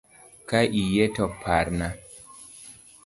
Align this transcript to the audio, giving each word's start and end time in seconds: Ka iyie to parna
Ka 0.49 0.59
iyie 0.81 1.05
to 1.15 1.25
parna 1.41 1.87